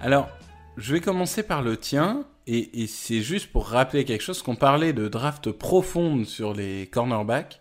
[0.00, 0.30] Alors,
[0.78, 4.56] je vais commencer par le tien, et, et c'est juste pour rappeler quelque chose qu'on
[4.56, 7.60] parlait de draft profonde sur les cornerbacks.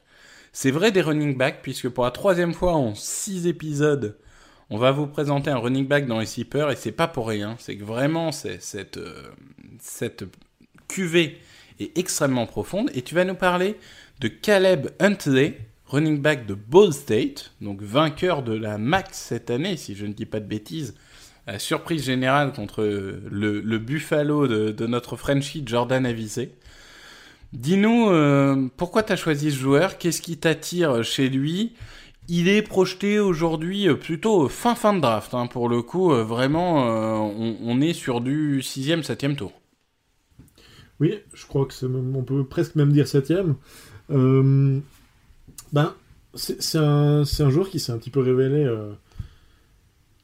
[0.53, 4.17] C'est vrai des running backs, puisque pour la troisième fois en six épisodes,
[4.69, 7.55] on va vous présenter un running back dans les Seepers, et c'est pas pour rien,
[7.59, 9.23] c'est que vraiment cette, euh,
[9.79, 10.25] cette
[10.87, 11.39] cuvée
[11.79, 12.89] est extrêmement profonde.
[12.93, 13.77] Et tu vas nous parler
[14.19, 19.77] de Caleb Huntley, running back de Ball State, donc vainqueur de la MAC cette année,
[19.77, 20.95] si je ne dis pas de bêtises.
[21.59, 26.55] Surprise générale contre le, Buffalo de, de, notre Frenchie Jordan Avisé.
[27.53, 31.73] Dis-nous euh, pourquoi tu as choisi ce joueur, qu'est-ce qui t'attire chez lui?
[32.27, 35.33] Il est projeté aujourd'hui plutôt fin fin de draft.
[35.33, 39.53] Hein, pour le coup, euh, vraiment, euh, on, est sur du 6e, 7e tour.
[40.99, 43.55] Oui, je crois que on peut presque même dire 7e.
[44.11, 44.79] Euh,
[45.73, 45.93] ben,
[46.35, 48.93] c'est un, un, joueur qui s'est un petit peu révélé, euh,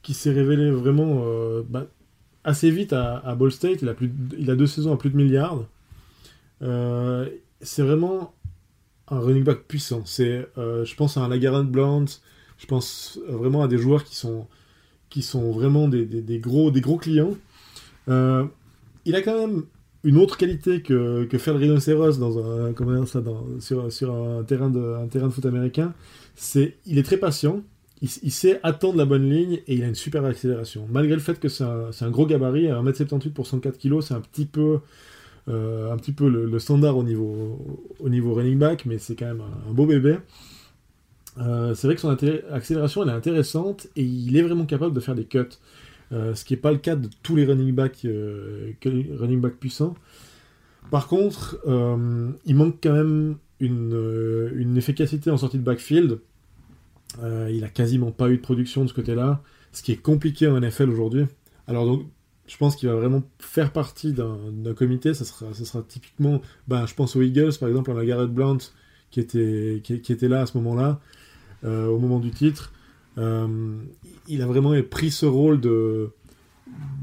[0.02, 1.88] qui s'est révélé vraiment euh, ben,
[2.44, 3.82] assez vite à, Ball State.
[3.82, 5.66] Il a, deux saisons à plus de milliards.
[6.62, 7.30] Euh,
[7.62, 8.34] c'est vraiment
[9.12, 10.02] un running back puissant.
[10.06, 12.06] C'est, euh, je pense à un Lagarant Blount.
[12.58, 14.48] Je pense vraiment à des joueurs qui sont,
[15.10, 17.36] qui sont vraiment des, gros, des gros clients.
[18.08, 18.46] Euh,
[19.06, 19.64] il a quand même
[20.04, 23.22] une autre qualité que, que faire le rhinocéros dans un, ça,
[23.60, 25.94] sur, sur un, terrain de, un terrain de foot américain,
[26.36, 27.62] c'est il est très patient,
[28.02, 30.88] il, sait attendre la bonne ligne et il a une super accélération.
[30.92, 34.22] Malgré le fait que c'est un, un, gros gabarit, 1m78 pour 104 kg, c'est un
[34.22, 34.80] petit peu,
[35.48, 37.60] un petit peu le, standard au niveau,
[38.00, 40.18] au niveau running back, mais c'est quand même un, beau bébé.
[41.38, 42.10] Euh, c'est vrai que son
[42.52, 45.40] accélération elle est intéressante et il est vraiment capable de faire des cuts.
[46.12, 49.54] Euh, ce qui n'est pas le cas de tous les running backs, euh, running back
[49.56, 49.96] puissants.
[50.92, 56.20] Par contre, euh, il manque quand même une, euh, une, efficacité en sortie de backfield.
[57.24, 60.48] Euh, il a quasiment pas eu de production de ce côté-là, ce qui est compliqué
[60.48, 61.26] en NFL aujourd'hui.
[61.68, 62.06] Alors donc,
[62.48, 65.14] je pense qu'il va vraiment faire partie d'un comité.
[65.14, 68.30] Ça sera, ça sera typiquement, ben, je pense aux Eagles, par exemple, à la Garrett
[68.30, 68.58] Blount
[69.10, 71.00] qui était, qui, était là à ce moment-là,
[71.64, 72.72] au moment du titre.
[73.18, 73.78] Euh,
[74.28, 75.60] il a vraiment pris ce rôle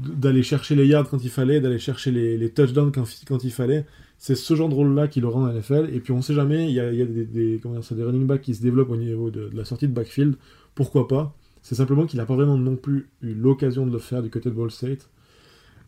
[0.03, 3.85] d'aller chercher les yards quand il fallait, d'aller chercher les, touchdowns quand, il fallait.
[4.17, 5.89] C'est ce genre de rôle-là qui le rend en NFL.
[5.93, 8.55] Et puis on sait jamais, il y a, des, comment dire, des running backs qui
[8.55, 10.35] se développent au niveau de, de la sortie de backfield.
[10.75, 11.35] Pourquoi pas?
[11.61, 14.49] C'est simplement qu'il n'a pas vraiment non plus eu l'occasion de le faire du côté
[14.49, 15.09] de Ball State.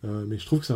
[0.04, 0.74] Euh, mais je trouve que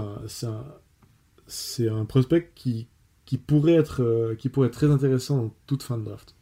[1.48, 2.88] c'est un, prospect qui,
[3.26, 6.36] qui, pourrait être, euh, qui pourrait être très intéressant en toute fin de draft.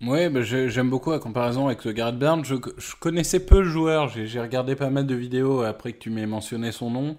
[0.00, 2.44] Ouais, bah j'aime beaucoup la comparaison avec le Garrett Burns.
[2.44, 6.10] Je, je, connaissais peu le joueur, j'ai regardé pas mal de vidéos après que tu
[6.10, 7.16] m'aies mentionné son nom.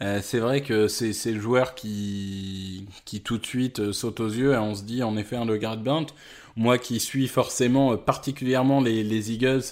[0.00, 2.88] Euh, c'est vrai que c'est le joueur qui,
[3.24, 5.80] tout de suite saute aux yeux et on se dit en effet un de Garrett
[5.80, 6.08] Burns.
[6.56, 9.62] Moi qui suis forcément particulièrement les, les Eagles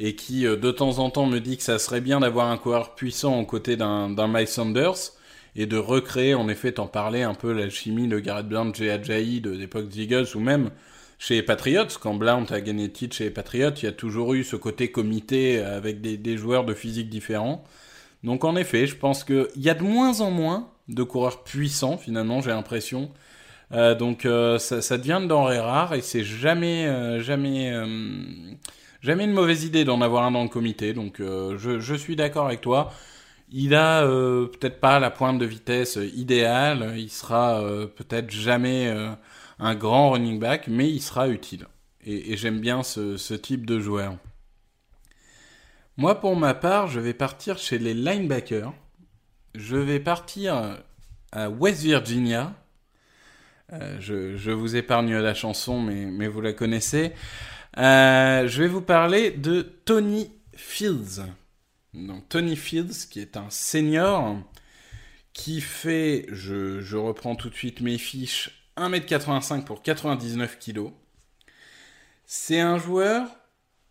[0.00, 2.56] et qui euh, de temps en temps me dit que ça serait bien d'avoir un
[2.56, 5.12] coureur puissant aux côtés d'un Miles Sanders
[5.54, 8.94] et de recréer en effet, t'en parler un peu la chimie de Garrett Burns, J.A.
[8.94, 10.70] Ajayi de l'époque Eagles ou même
[11.18, 13.92] chez les Patriots, quand Blount a gagné le titre chez les Patriots, il y a
[13.92, 17.62] toujours eu ce côté comité avec des, joueurs de physique différents.
[18.24, 21.98] Donc en effet, je pense qu'il y a de moins en moins de coureurs puissants,
[21.98, 23.10] finalement, j'ai l'impression.
[23.72, 27.70] Euh, donc euh, ça, ça, devient de denrées rares et c'est jamais, euh, jamais,
[29.00, 30.92] jamais une mauvaise idée d'en avoir un dans le comité.
[30.92, 32.92] Donc je, je, suis d'accord avec toi.
[33.50, 37.62] Il a peut-être pas la pointe de vitesse idéale, il sera
[37.96, 38.94] peut-être jamais
[39.58, 41.66] un grand running back, mais il sera utile.
[42.04, 44.16] Et, j'aime bien ce, type de joueur.
[45.96, 48.72] Moi, pour ma part, je vais partir chez les linebackers.
[49.54, 50.78] Je vais partir
[51.32, 52.54] à West Virginia.
[53.72, 57.12] Euh, je, vous épargne la chanson, mais vous la connaissez.
[57.78, 61.22] Euh, je vais vous parler de Tony Fields.
[61.94, 64.36] Donc Tony Fields, qui est un senior,
[65.32, 70.90] qui fait, je, reprends tout de suite mes fiches, 1m85 pour 99 kg.
[72.26, 73.28] C'est un joueur,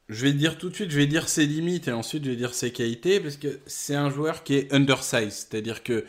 [0.07, 2.35] je vais dire tout de suite, je vais dire ses limites et ensuite je vais
[2.35, 6.05] dire ses qualités, parce que c'est un joueur qui est undersized, c'est-à-dire que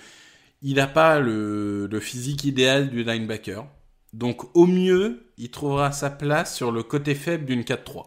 [0.62, 3.66] il n'a pas le, physique idéal du linebacker.
[4.12, 8.05] Donc au mieux, il trouvera sa place sur le côté faible d'une 4-3.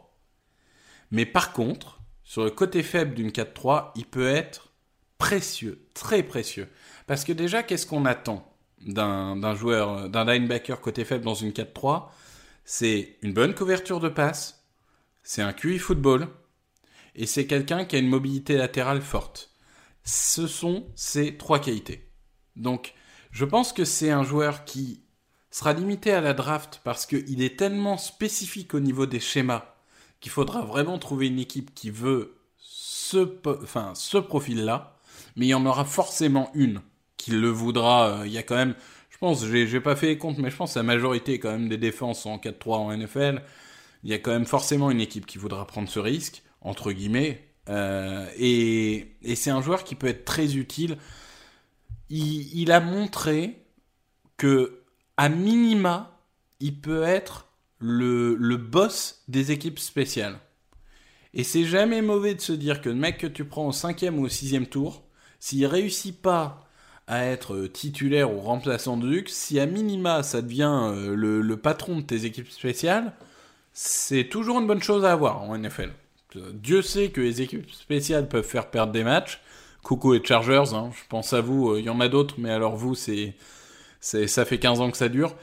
[1.09, 4.71] Mais par contre, sur le côté faible d'une 4-3, il peut être
[5.17, 6.69] précieux, très précieux.
[7.07, 12.09] Parce que déjà, qu'est-ce qu'on attend d'un joueur, d'un linebacker côté faible dans une 4-3,
[12.65, 14.63] c'est une bonne couverture de passe,
[15.23, 16.27] c'est un QI football,
[17.15, 19.51] et c'est quelqu'un qui a une mobilité latérale forte.
[20.03, 22.11] Ce sont ces trois qualités.
[22.55, 22.93] Donc,
[23.31, 25.02] je pense que c'est un joueur qui
[25.53, 29.65] sera limité à la draft parce qu'il est tellement spécifique au niveau des schémas
[30.19, 34.97] qu'il faudra vraiment trouver une équipe qui veut ce, profil-là,
[35.35, 36.81] mais il y en aura forcément une
[37.17, 38.23] qu'il le voudra.
[38.25, 38.73] Il y a quand même,
[39.09, 41.69] je pense, j'ai pas fait les comptes, mais je pense que la majorité quand même
[41.69, 43.43] des défenses en 4-3 en NFL.
[44.03, 47.47] Il y a quand même forcément une équipe qui voudra prendre ce risque, entre guillemets.
[47.69, 50.97] Euh, et, c'est un joueur qui peut être très utile.
[52.09, 53.65] Il, il, a montré
[54.37, 54.82] que,
[55.17, 56.17] à minima,
[56.59, 57.47] il peut être
[57.79, 60.39] le, boss des équipes spéciales.
[61.33, 64.19] Et c'est jamais mauvais de se dire que le mec que tu prends au cinquième
[64.19, 65.03] ou au sixième tour,
[65.39, 66.67] s'il réussit pas
[67.07, 71.97] à être titulaire ou remplaçant de luxe, si à minima ça devient euh, le, patron
[71.97, 73.13] de tes équipes spéciales,
[73.73, 75.91] c'est toujours une bonne chose à avoir en NFL.
[76.53, 79.41] Dieu sait que les équipes spéciales peuvent faire perdre des matchs.
[79.83, 82.51] Coucou et Chargers, hein, je pense à vous, euh, il y en a d'autres, mais
[82.51, 83.35] alors vous, c'est,
[84.03, 85.35] ça fait 15 ans que ça dure.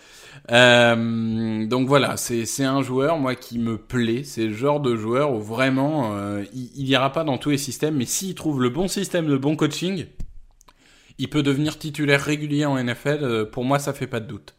[0.50, 4.22] Euh, donc voilà, c'est, un joueur, moi, qui me plaît.
[4.22, 7.58] C'est le genre de joueur où vraiment, euh, il, il ira pas dans tous les
[7.58, 10.06] systèmes, mais s'il trouve le bon système, le bon coaching,
[11.18, 13.18] il peut devenir titulaire régulier en NFL.
[13.22, 14.54] Euh, pour moi, ça fait pas de doute.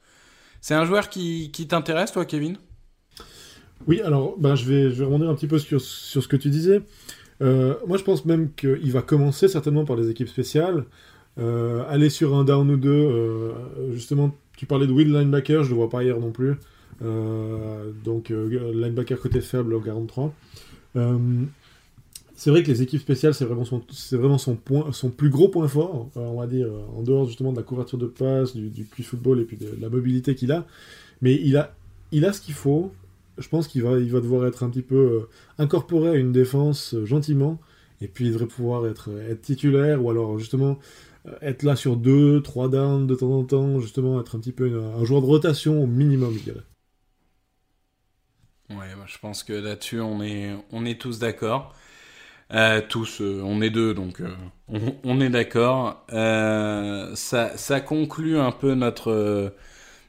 [0.61, 2.57] C'est un joueur qui, t'intéresse, toi, Kevin?
[3.87, 6.49] Oui, alors ben, je, vais, je vais rebondir un petit peu sur, ce que tu
[6.49, 6.81] disais.
[7.39, 10.85] Moi, je pense même qu'il va commencer certainement par les équipes spéciales.
[11.39, 12.89] Euh, aller sur un down ou deux.
[12.89, 13.53] euh,
[13.93, 16.55] justement, tu parlais de Will Linebacker, je le vois pas hier non plus.
[17.03, 20.33] Euh, donc, euh, linebacker côté faible au 43.
[20.97, 21.17] Euh,
[22.35, 25.29] c'est vrai que les équipes spéciales, c'est vraiment son, c'est vraiment son point, son plus
[25.29, 28.69] gros point fort, on va dire, en dehors justement de la couverture de passe, du,
[28.69, 30.65] du QI football et puis de, la mobilité qu'il a.
[31.21, 31.75] Mais il a,
[32.11, 32.91] il a ce qu'il faut.
[33.37, 35.27] Je pense qu'il va, il va devoir être un petit peu
[35.59, 37.59] incorporé à une défense gentiment.
[38.01, 40.79] Et puis il devrait pouvoir être, être titulaire ou alors justement
[41.41, 44.81] être là sur deux, trois downs de temps en temps, justement être un petit peu
[44.81, 46.63] un joueur de rotation au minimum, je dirais.
[48.69, 51.73] Ouais, bah, je pense que là-dessus, on est, on est tous d'accord.
[52.53, 54.35] Euh, tous, euh, on est deux, donc euh,
[54.69, 56.05] on, on est d'accord.
[56.13, 59.51] Euh, ça, ça conclut un peu notre, euh,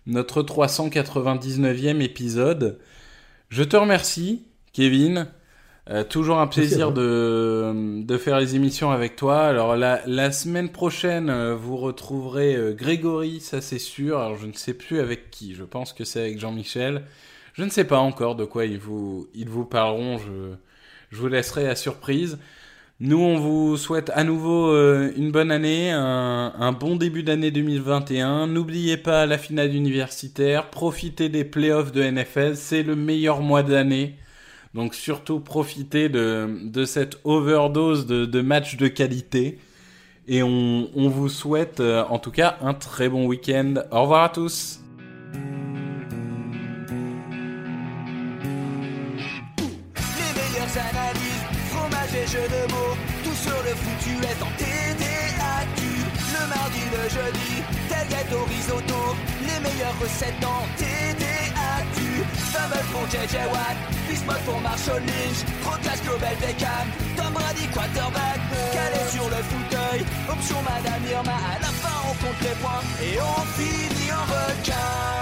[0.07, 2.81] notre 399e épisode.
[3.51, 5.29] Je te remercie, Kevin.
[5.91, 9.43] Euh, toujours un à plaisir de, de faire les émissions avec toi.
[9.47, 14.19] Alors la, la semaine prochaine, euh, vous retrouverez euh, Grégory, ça c'est sûr.
[14.21, 15.55] Alors je ne sais plus avec qui.
[15.55, 17.03] Je pense que c'est avec Jean-Michel.
[17.55, 20.19] Je ne sais pas encore de quoi ils vous, ils vous parleront.
[20.19, 20.55] Je,
[21.11, 22.39] je vous laisserai la surprise.
[23.01, 24.73] Nous, on vous souhaite à nouveau
[25.17, 28.47] une bonne année, un, un bon début d'année 2021.
[28.47, 30.71] N'oubliez pas la finale universitaire.
[30.71, 32.57] Profitez des playoffs de NFL.
[32.57, 34.17] C'est le meilleur mois de l'année.
[34.75, 39.59] Donc surtout profitez de, de cette overdose de, de matchs de qualité.
[40.29, 43.75] Et on, on vous souhaite euh, en tout cas un très bon week-end.
[43.91, 44.81] Au revoir à tous.
[49.59, 55.83] Les meilleures analyses, fromage et jeux de mots, tout sur le foutu est en TDAQ.
[56.33, 61.52] Le mardi, le jeudi, tel gâteau risotto, les meilleures recettes en TDAQ.
[62.93, 63.77] Pour JJ Watt,
[64.45, 65.45] pour Marshall Lynch,
[66.05, 68.41] Global Beckham, Tom Brady quarterback,
[68.73, 73.19] calé sur le fauteuil, option Madame Irma, à la fin on compte les points et
[73.21, 75.13] on finit en requin.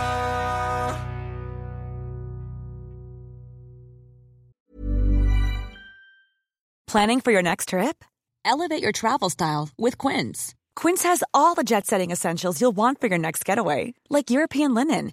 [6.87, 8.05] Planning for your next trip?
[8.45, 10.55] Elevate your travel style with Quince.
[10.75, 14.75] Quince has all the jet setting essentials you'll want for your next getaway, like European
[14.75, 15.13] linen,